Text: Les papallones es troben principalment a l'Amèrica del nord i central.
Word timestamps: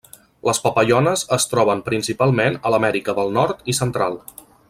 Les 0.47 0.59
papallones 0.61 1.23
es 1.37 1.45
troben 1.51 1.83
principalment 1.91 2.57
a 2.69 2.73
l'Amèrica 2.77 3.17
del 3.21 3.31
nord 3.39 3.65
i 3.75 3.77
central. 3.83 4.19